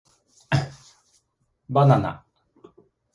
[1.73, 2.13] Banana